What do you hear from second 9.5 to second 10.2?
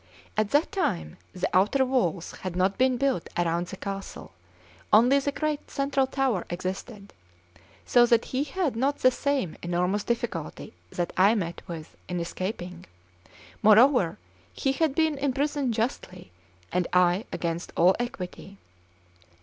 enormous